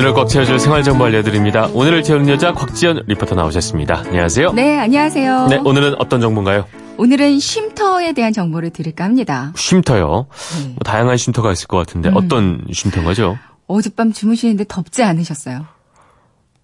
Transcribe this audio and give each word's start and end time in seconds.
오늘을 0.00 0.14
꽉 0.14 0.30
채워줄 0.30 0.58
생활정보 0.58 1.04
알려드립니다. 1.04 1.66
오늘을 1.74 2.02
채우는 2.02 2.26
여자 2.30 2.54
곽지연 2.54 3.02
리포터 3.06 3.34
나오셨습니다. 3.34 4.04
안녕하세요. 4.06 4.52
네, 4.54 4.78
안녕하세요. 4.78 5.48
네, 5.48 5.58
오늘은 5.58 5.96
어떤 5.98 6.22
정보인가요? 6.22 6.64
오늘은 6.96 7.38
쉼터에 7.38 8.14
대한 8.14 8.32
정보를 8.32 8.70
드릴까 8.70 9.04
합니다. 9.04 9.52
쉼터요. 9.56 10.26
네. 10.56 10.68
뭐 10.68 10.76
다양한 10.86 11.18
쉼터가 11.18 11.52
있을 11.52 11.66
것 11.66 11.76
같은데 11.76 12.08
음. 12.08 12.16
어떤 12.16 12.64
쉼터인 12.72 13.04
거죠? 13.04 13.36
어젯밤 13.66 14.10
주무시는데 14.10 14.64
덥지 14.68 15.02
않으셨어요? 15.02 15.66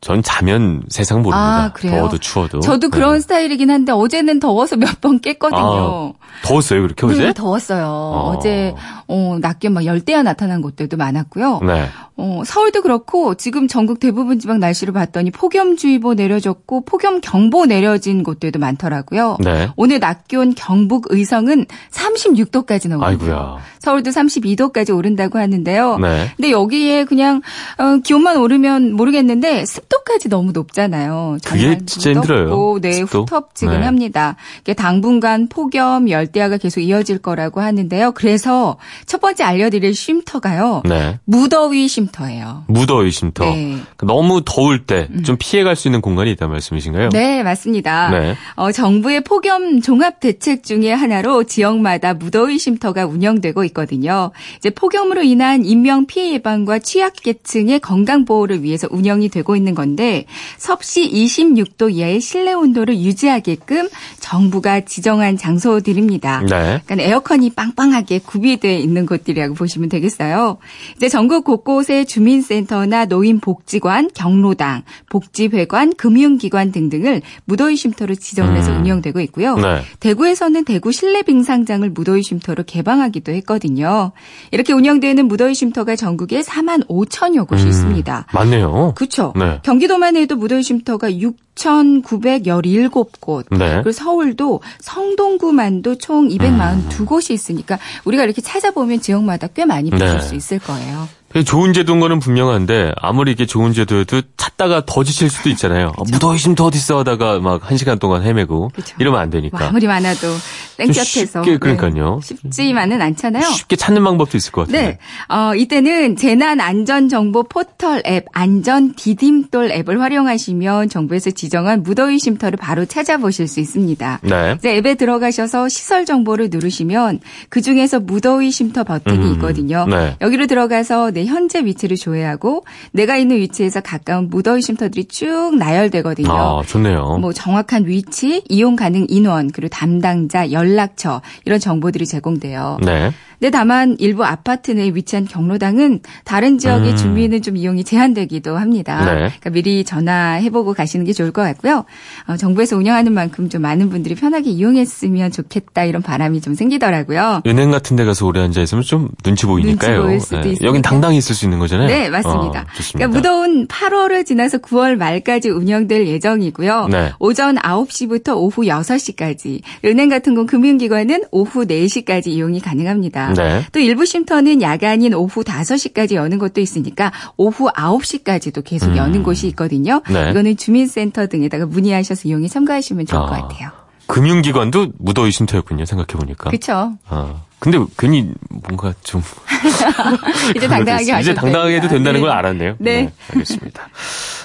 전 0.03 0.23
자면 0.23 0.83
세상 0.89 1.19
모릅니다. 1.23 1.65
아, 1.65 1.73
그래요? 1.73 1.97
더워도 1.97 2.19
추워도. 2.19 2.61
저도 2.61 2.91
그런 2.91 3.15
네. 3.15 3.21
스타일이긴 3.21 3.71
한데 3.71 3.93
어제는 3.93 4.41
더워서 4.41 4.77
몇 4.77 5.01
번 5.01 5.21
깼거든요. 5.21 5.59
아, 5.61 6.13
더웠어요, 6.43 6.83
그렇게 6.83 7.07
어제? 7.07 7.25
네, 7.27 7.33
더웠어요. 7.33 7.85
어. 7.87 8.35
어제 8.37 8.75
어, 9.09 9.39
낮게 9.41 9.69
막 9.69 9.85
열대야 9.85 10.23
나타난 10.23 10.63
곳들도 10.63 10.97
많았고요. 10.97 11.61
네. 11.67 11.87
어, 12.19 12.43
서울도 12.47 12.83
그렇고 12.83 13.35
지금 13.35 13.69
전국 13.69 14.01
대부분 14.01 14.39
지방 14.39 14.59
날씨를 14.59 14.93
봤더니 14.95 15.31
폭염주의보 15.31 16.15
내려졌고 16.15 16.85
폭염 16.85 17.21
경보 17.21 17.67
내려진 17.67 18.23
곳들도 18.23 18.59
많더라고요. 18.59 19.37
네. 19.41 19.71
오늘 19.77 20.01
낮 20.01 20.27
기온 20.29 20.55
경북 20.55 21.07
의성은 21.11 21.67
36도까지 21.91 22.89
나오고요. 22.89 23.59
서울도 23.81 24.11
32도까지 24.11 24.95
오른다고 24.97 25.39
하는데요. 25.39 25.99
네. 25.99 26.31
근데 26.37 26.51
여기에 26.51 27.05
그냥 27.05 27.43
어, 27.79 27.99
기온만 28.03 28.37
오르면 28.39 28.93
모르겠는데 28.95 29.65
습도까지 29.89 30.29
너무 30.29 30.53
높잖아요. 30.53 31.39
그게 31.45 31.79
진짜 31.87 32.11
힘들어요, 32.11 32.79
네, 32.81 32.93
습도. 32.93 33.23
후텁지근합니다. 33.23 34.37
이게 34.61 34.75
당분간 34.75 35.49
폭염, 35.49 36.09
열대야가 36.11 36.57
계속 36.59 36.81
이어질 36.81 37.19
거라고 37.19 37.61
하는데요. 37.61 38.13
그래서 38.13 38.77
첫 39.07 39.21
번째 39.21 39.45
알려드릴 39.45 39.95
쉼터가요. 39.95 40.83
네. 40.89 41.19
무더위 41.25 41.89
쉼터예요. 41.89 42.65
무더위 42.69 43.11
쉼터. 43.11 43.45
네. 43.45 43.79
너무 44.03 44.43
더울 44.45 44.85
때 44.87 45.09
좀 45.25 45.37
피해갈 45.39 45.77
수 45.77 45.89
있는 45.89 46.01
공간이 46.01 46.31
있다는 46.33 46.53
말씀이신가요? 46.53 47.11
네, 47.11 47.43
맞습니다. 47.43 48.11
네. 48.11 48.35
어, 48.55 48.73
정부의 48.73 49.23
폭염 49.25 49.81
종합 49.81 50.21
대책 50.21 50.63
중에 50.63 50.93
하나로 50.93 51.45
지역마다 51.45 52.15
무더위 52.15 52.59
쉼터가 52.59 53.07
운영되고 53.07 53.65
있거든요. 53.67 54.31
이제 54.59 54.71
폭염으로 54.71 55.23
인한 55.23 55.65
인명 55.65 56.07
피해 56.07 56.33
예방과 56.35 56.79
취약계층의 56.81 57.81
건강 57.81 58.25
보호를 58.25 58.63
위해서 58.63 58.89
운영이 58.91 59.29
되고 59.29 59.57
있는 59.57 59.75
건데 59.77 60.27
섭씨 60.59 61.09
26도 61.09 61.93
이하의 61.93 62.21
실내 62.21 62.53
온도를 62.53 62.99
유지하게끔 62.99 63.89
정부가 64.19 64.81
지정한 64.81 65.37
장소들입니다. 65.37 66.41
네. 66.41 66.83
그러니까 66.85 66.95
에어컨이 67.09 67.51
빵빵하게 67.51 68.19
구비되어 68.21 68.73
있는 68.79 69.07
곳들이라고 69.07 69.55
보시면 69.55 69.89
되겠어요. 69.89 70.59
이제 70.97 71.09
전국 71.09 71.45
곳곳에 71.45 72.05
주민센터나 72.05 73.05
노인복지관, 73.05 74.11
경로당, 74.15 74.83
복지회관, 75.11 75.95
금융기관 75.95 76.73
등등을 76.73 77.23
무더위 77.45 77.77
쉼터로 77.77 78.17
지정을 78.17 78.57
해서 78.57 78.73
음. 78.73 78.81
운영되고 78.81 79.21
있고요. 79.21 79.57
네. 79.57 79.83
대구에서는 80.01 80.65
대구 80.65 80.91
실내 80.91 81.23
빙상장을 81.23 81.89
무더위 81.91 82.23
쉼터로 82.23 82.65
개방하기도 82.65 83.33
했거든요. 83.33 84.13
이렇게 84.51 84.73
운영되는 84.73 85.27
무더위 85.29 85.55
쉼터가 85.55 85.95
전국에 85.97 86.41
4만 86.41 86.87
5천여 86.89 87.47
곳이 87.47 87.65
음, 87.65 87.69
있습니다. 87.69 88.27
맞네요. 88.33 88.93
그렇죠. 88.97 89.33
네. 89.37 89.61
경기도만 89.67 90.17
해도 90.17 90.37
무더위 90.37 90.63
쉼터가 90.63 91.11
6,917곳. 91.11 93.47
네. 93.51 93.73
그리고 93.75 93.91
서울도 93.91 94.61
성동구만도 94.81 95.99
총 95.99 96.29
242곳이 96.29 97.33
있으니까 97.33 97.77
우리가 98.05 98.23
이렇게 98.23 98.41
찾아보면 98.41 99.01
지역마다 99.01 99.49
꽤 99.49 99.65
많이 99.65 99.91
보실 99.91 100.07
네. 100.07 100.21
수 100.21 100.37
있을 100.37 100.61
거예요. 100.61 101.09
좋은 101.45 101.73
제도인 101.73 101.99
거는 102.01 102.21
분명한데 102.21 102.93
아무리 102.97 103.33
이게 103.33 103.45
좋은 103.45 103.73
제도여도 103.73 104.23
찾다가 104.37 104.85
더 104.87 105.03
지칠 105.03 105.29
수도 105.29 105.49
있잖아요. 105.51 105.93
아, 105.99 106.03
무더위 106.11 106.39
쉼터 106.39 106.67
어디 106.67 106.79
있어 106.79 107.01
하다가 107.01 107.41
막 107.41 107.67
한 107.67 107.77
시간 107.77 107.99
동안 107.99 108.23
헤매고 108.23 108.71
그쵸. 108.73 108.95
이러면 109.01 109.21
안뭐 109.21 109.33
되니까 109.33 109.67
아무리 109.69 109.89
많아도 109.89 110.29
땡볕에서 110.77 111.43
쉽게 111.43 111.59
그러니까요. 111.59 112.21
네, 112.23 112.37
쉽지만은 112.51 113.01
않잖아요. 113.03 113.43
쉽게 113.43 113.77
찾는 113.77 114.05
방법도 114.05 114.37
있을 114.37 114.53
것 114.53 114.63
같은데. 114.63 114.83
네. 114.83 114.99
어, 115.35 115.55
이때는 115.55 116.17
재난 116.17 116.61
안전 116.61 117.09
정보 117.09 117.43
포털 117.43 118.03
앱 118.07 118.27
안전 118.33 118.95
디딤돌 118.95 119.71
앱을 119.71 120.01
활용하시면 120.01 120.89
정부에서 120.89 121.31
지정한 121.31 121.83
무더위 121.83 122.19
쉼터를 122.19 122.57
바로 122.59 122.85
찾아보실 122.85 123.49
수 123.49 123.61
있습니다. 123.61 124.21
네. 124.23 124.55
이제 124.59 124.77
앱에 124.77 124.95
들어가셔서 124.95 125.69
시설 125.69 126.05
정보를 126.05 126.49
누르시면 126.51 127.21
그 127.49 127.63
중에서 127.63 128.01
무더위 128.01 128.51
쉼터 128.51 128.85
버튼이 128.85 129.19
음, 129.27 129.33
있거든요. 129.35 129.87
네. 129.87 130.17
여기로 130.21 130.47
들어가서 130.47 131.11
내 131.11 131.25
현재 131.27 131.65
위치를 131.65 131.97
조회하고 131.97 132.65
내가 132.93 133.17
있는 133.17 133.37
위치에서 133.37 133.81
가까운 133.81 134.29
무더위 134.29 134.63
쉼터들이 134.63 135.07
쭉 135.07 135.57
나열되거든요. 135.59 136.31
아, 136.31 136.63
좋네요. 136.67 137.19
뭐 137.19 137.33
정확한 137.33 137.87
위치, 137.87 138.43
이용 138.49 138.77
가능 138.77 139.07
인원, 139.09 139.51
그리고 139.51 139.69
담당자, 139.71 140.51
연락처 140.67 141.23
이런 141.45 141.59
정보들이 141.61 142.07
제공돼요. 142.07 142.79
네. 142.85 143.13
근데 143.39 143.51
다만 143.51 143.97
일부 143.99 144.25
아파트 144.25 144.71
내에 144.71 144.91
위치한 144.95 145.27
경로당은 145.27 146.01
다른 146.25 146.59
지역의 146.59 146.93
음. 146.93 146.97
주민은 146.97 147.43
좀 147.43 147.57
이용이 147.57 147.85
제한되기도 147.85 148.57
합니다. 148.57 149.05
네. 149.05 149.15
그러니까 149.15 149.51
미리 149.51 149.85
전화해보고 149.85 150.75
가시는 150.75 151.05
게 151.05 151.13
좋을 151.13 151.33
것 151.33 151.43
같고요. 151.43 151.85
어, 152.27 152.37
정부에서 152.37 152.77
운영하는 152.77 153.13
만큼 153.13 153.49
좀 153.49 153.63
많은 153.63 153.91
분들이 153.91 154.15
편하게 154.15 154.51
이용했으면 154.51 155.31
좋겠다 155.33 155.85
이런 155.85 156.03
바람이 156.03 156.41
좀 156.41 156.55
생기더라고요. 156.55 157.43
은행 157.47 157.71
같은 157.71 157.97
데 157.97 158.05
가서 158.05 158.27
오래 158.27 158.41
앉아 158.41 158.63
있으면 158.63 158.83
좀 158.83 159.09
눈치 159.23 159.47
보이니까요. 159.47 160.03
눈치 160.03 160.07
보일 160.07 160.21
수도 160.21 160.41
네. 160.41 160.55
여긴 160.63 160.83
당당히 160.83 161.19
있을 161.19 161.35
수 161.35 161.45
있는 161.45 161.59
거잖아요. 161.59 161.89
네, 161.89 162.09
맞습니다. 162.09 162.61
어. 162.61 162.65
그러니까 162.95 163.17
무더운 163.17 163.67
8월을 163.67 164.25
지나서 164.25 164.59
9월 164.59 164.97
말까지 164.97 165.51
운영될 165.51 166.07
예정이고요. 166.07 166.89
네. 166.91 167.13
오전 167.19 167.57
9시부터 167.57 168.37
오후 168.37 168.63
6시까지. 168.63 169.61
은행 169.85 170.09
같은 170.09 170.35
건 170.35 170.47
금융기관은 170.47 171.25
오후 171.31 171.67
4시까지 171.67 172.29
이용이 172.29 172.61
가능합니다. 172.61 173.26
네. 173.35 173.65
또 173.73 173.81
일부 173.81 174.05
쉼터는 174.07 174.63
야간인 174.63 175.15
오후 175.15 175.43
5시까지 175.43 176.15
여는 176.15 176.39
곳도 176.39 176.61
있으니까 176.61 177.13
오후 177.37 177.69
9시까지도 177.73 178.63
계속 178.65 178.89
음. 178.91 178.97
여는 178.97 179.23
곳이 179.23 179.47
있거든요. 179.49 180.03
네. 180.11 180.31
이거는 180.31 180.57
주민센터 180.57 181.27
등에다가 181.27 181.67
문의하셔서 181.67 182.29
이용에 182.29 182.49
참가하시면 182.49 183.07
좋을 183.07 183.21
것 183.23 183.33
아. 183.35 183.43
같아요. 183.43 183.71
금융기관도 184.07 184.89
무더위 184.99 185.33
쉼터였군요. 185.33 185.85
생각해 185.85 186.07
보니까. 186.19 186.51
그렇죠. 186.51 186.93
아, 187.09 187.43
근데 187.59 187.79
괜히 187.99 188.31
뭔가 188.51 188.95
좀 189.03 189.21
이제 190.57 190.69
당당하게 190.69 191.21
이제 191.21 191.35
당당하게 191.35 191.77
해도. 191.77 191.89
된다는 191.89 192.21
네. 192.21 192.27
걸 192.27 192.31
알았네요. 192.31 192.77
네. 192.79 193.13
알겠습니다. 193.33 193.89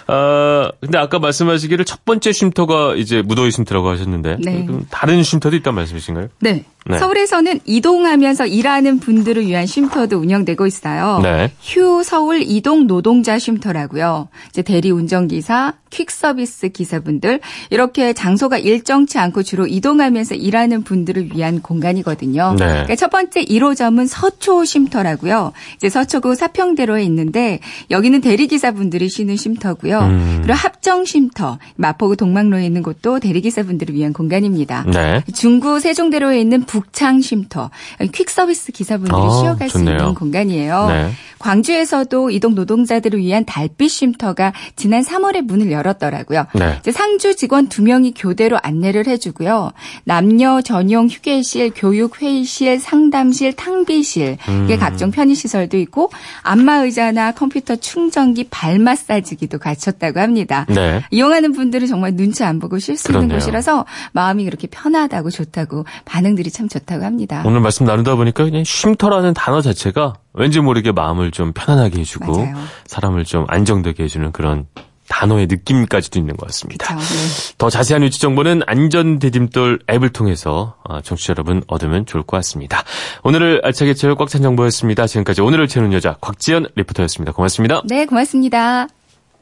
어, 0.08 0.70
근데 0.82 0.98
아까 0.98 1.20
말씀하시기를 1.20 1.86
첫 1.86 2.04
번째 2.06 2.32
쉼터가 2.32 2.96
이제 2.96 3.22
무더위 3.22 3.52
쉼터라고 3.52 3.90
하셨는데 3.90 4.38
네. 4.44 4.68
다른 4.90 5.22
쉼터도 5.24 5.56
있단 5.58 5.76
말씀이신가요? 5.76 6.30
네. 6.40 6.66
네. 6.86 6.98
서울에서는 6.98 7.60
이동하면서 7.66 8.48
일하는 8.48 9.00
분들을 9.00 9.46
위한 9.46 9.66
쉼터도 9.66 10.18
운영되고 10.18 10.66
있어요. 10.66 11.20
네. 11.22 11.52
휴 11.62 12.04
서울 12.04 12.42
이동 12.42 12.88
노동자 12.88 13.38
쉼터라고요. 13.38 14.30
이제 14.50 14.62
대리 14.64 14.90
운전기사, 14.90 15.74
퀵 15.92 16.10
서비스 16.10 16.70
기사분들 16.70 17.40
이렇게 17.70 18.14
장소가 18.14 18.58
일정치 18.58 19.20
않고 19.20 19.44
주로 19.44 19.68
이동하면서 19.68 20.36
일하는 20.36 20.84
분들을 20.84 21.36
위한 21.36 21.62
공간이거든요. 21.62 22.56
네. 22.58 22.66
그러니까 22.66 22.96
첫 22.96 23.12
번째 23.12 23.44
1호점은 23.44 24.08
서초 24.08 24.66
쉼터라고요. 24.66 25.52
이제 25.76 25.90
서초구 25.90 26.34
사평대로에 26.34 27.04
있는데 27.04 27.60
여기는 27.92 28.22
대리 28.22 28.48
기사분들이 28.48 29.10
쉬는 29.10 29.36
쉼터고요. 29.36 30.00
음. 30.00 30.40
그리고 30.42 30.54
합정 30.54 31.06
쉼터 31.06 31.60
마포구 31.76 32.16
동막로에 32.16 32.66
있는 32.66 32.82
곳도 32.82 33.20
대리 33.20 33.42
기사분들을 33.42 33.94
위한 33.94 34.14
공간입니다. 34.14 34.86
네. 34.92 35.24
중구 35.34 35.80
세종대로에 35.80 36.40
있는 36.40 36.64
북창 36.72 37.20
쉼터 37.20 37.70
퀵 38.14 38.30
서비스 38.30 38.72
기사분들이 38.72 39.18
아, 39.18 39.30
쉬어갈 39.42 39.70
수 39.70 39.78
좋네요. 39.78 39.98
있는 39.98 40.14
공간이에요. 40.14 40.88
네. 40.88 41.12
광주에서도 41.40 42.30
이동 42.30 42.56
노동자들을 42.56 43.20
위한 43.20 43.44
달빛 43.44 43.92
쉼터가 43.92 44.54
지난 44.78 45.04
3월에 45.04 45.42
문을 45.42 45.70
열었더라고요. 45.72 46.46
네. 46.56 46.78
이제 46.80 46.94
상주 46.94 47.36
직원 47.36 47.68
두 47.68 47.82
명이 47.82 48.14
교대로 48.16 48.58
안내를 48.62 49.08
해주고요. 49.08 49.72
남녀 50.06 50.62
전용 50.62 51.08
휴게실, 51.10 51.72
교육 51.76 52.22
회의실, 52.22 52.80
상담실, 52.80 53.54
탕비실 53.54 54.38
이게 54.64 54.76
음. 54.76 54.80
각종 54.80 55.12
편의 55.12 55.36
시설도 55.36 55.78
있고 55.78 56.10
안마 56.44 56.78
의자나 56.78 57.34
컴퓨터 57.34 57.76
충전기, 57.76 58.46
발 58.50 58.80
마사지기도 58.80 59.58
갖췄다고 59.58 60.22
합니다. 60.22 60.66
네. 60.70 61.02
이용하는 61.12 61.52
분들은 61.52 61.88
정말 61.88 62.16
눈치 62.16 62.46
안 62.46 62.60
보고 62.60 62.80
쉴 62.80 62.96
수 62.96 63.12
있는. 63.12 63.28
곳이라서 63.28 63.86
마음이 64.14 64.46
그렇게 64.46 64.68
편하다고 64.68 65.32
좋다고 65.32 65.86
반응들이 66.06 66.52
참 66.52 66.61
좋다고 66.70 67.04
합니다. 67.04 67.44
오늘 67.46 67.60
말씀 67.60 67.86
나누다 67.86 68.16
보니까 68.16 68.44
그냥 68.44 68.64
쉼터라는 68.64 69.34
단어 69.34 69.62
자체가 69.62 70.14
왠지 70.34 70.60
모르게 70.60 70.92
마음을 70.92 71.32
좀 71.32 71.54
편안하게 71.54 72.00
해주고 72.00 72.38
맞아요. 72.38 72.56
사람을 72.86 73.26
좀 73.26 73.46
안정되게 73.48 74.04
해주는 74.04 74.32
그런 74.32 74.68
단어의 75.10 75.48
느낌까지도 75.48 76.20
있는 76.20 76.38
것 76.38 76.46
같습니다. 76.48 76.96
그쵸, 76.96 77.14
네. 77.14 77.56
더 77.58 77.70
자세한 77.70 78.02
위치 78.02 78.20
정보는 78.22 78.62
안전 78.66 79.20
대딤돌 79.20 79.80
앱을 79.90 80.10
통해서 80.10 80.76
어, 80.86 81.02
청취자 81.02 81.32
여러분 81.32 81.62
얻으면 81.68 82.06
좋을 82.06 82.24
것 82.24 82.38
같습니다. 82.38 82.84
오늘을 83.24 83.60
알차게 83.64 83.94
채울 83.94 84.16
꽉찬 84.16 84.42
정보였습니다. 84.42 85.08
지금까지 85.08 85.42
오늘을 85.42 85.68
채우는 85.68 85.92
여자 85.92 86.16
곽지연 86.22 86.68
리포터였습니다. 86.76 87.34
고맙습니다. 87.34 87.82
네, 87.86 88.06
고맙습니다. 88.06 88.88